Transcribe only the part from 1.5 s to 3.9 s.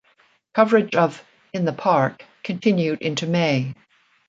"In the Park" continued into May.